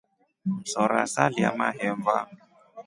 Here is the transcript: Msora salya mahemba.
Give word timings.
Msora 0.55 1.03
salya 1.13 1.49
mahemba. 1.59 2.17